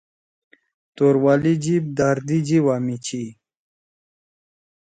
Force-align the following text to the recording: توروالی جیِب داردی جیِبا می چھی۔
توروالی 0.95 1.53
جیِب 1.63 1.85
داردی 1.97 2.37
جیِبا 2.47 2.75
می 2.85 2.95
چھی۔ 3.05 3.23